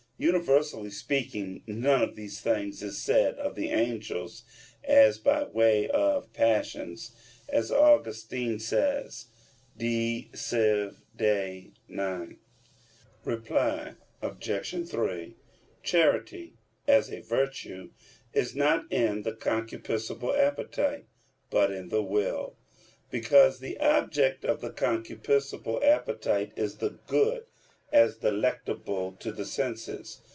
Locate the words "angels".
3.71-4.43